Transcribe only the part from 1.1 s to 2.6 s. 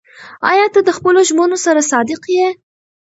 ژمنو سره صادق یې؟